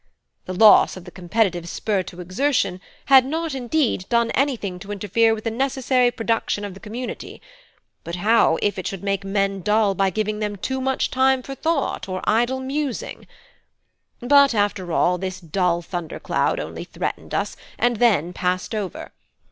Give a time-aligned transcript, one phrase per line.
[0.45, 5.35] The loss of the competitive spur to exertion had not, indeed, done anything to interfere
[5.35, 7.39] with the necessary production of the community,
[8.03, 11.53] but how if it should make men dull by giving them too much time for
[11.53, 13.27] thought or idle musing?
[14.19, 19.11] But, after all, this dull thunder cloud only threatened us, and then passed over.